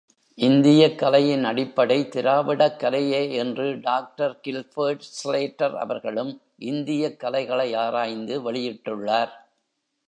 [0.37, 6.41] இந்தியக்கலையின் அடிப்படை, திராவிடக்கலையே என்று doctor Gilbert Slater அவர்களும்
[6.59, 9.33] இந்தியக்கலைகளை ஆராய்ந்து வெளியிட்டுள்ளார்.